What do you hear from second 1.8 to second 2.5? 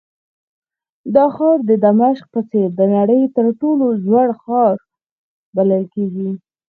دمشق په